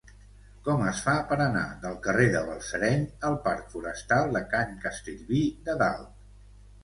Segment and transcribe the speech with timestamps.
[0.67, 5.43] Com es fa per anar del carrer de Balsareny al parc Forestal de Can Castellví
[5.69, 6.11] de Dalt?